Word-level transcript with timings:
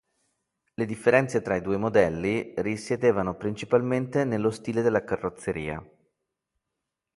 Le 0.73 0.85
differenze 0.85 1.43
tra 1.43 1.55
i 1.55 1.61
due 1.61 1.77
modelli 1.77 2.55
risiedevano 2.57 3.35
principalmente 3.35 4.23
nello 4.23 4.49
stile 4.49 4.81
della 4.81 5.03
carrozzeria. 5.03 5.79